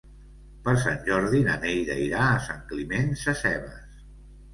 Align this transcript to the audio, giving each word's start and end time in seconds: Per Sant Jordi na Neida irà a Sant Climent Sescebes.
Per 0.67 0.73
Sant 0.83 0.95
Jordi 1.09 1.41
na 1.47 1.57
Neida 1.65 1.97
irà 2.05 2.21
a 2.29 2.39
Sant 2.47 2.63
Climent 2.71 3.13
Sescebes. 3.25 4.01